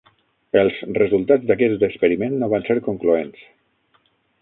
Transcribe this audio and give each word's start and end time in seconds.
Els 0.61 0.79
resultats 0.99 1.45
d'aquest 1.51 1.87
experiment 1.91 2.35
no 2.45 2.51
van 2.57 2.69
ser 2.71 2.81
concloents. 2.91 3.49